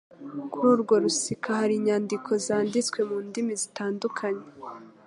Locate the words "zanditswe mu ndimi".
2.45-3.53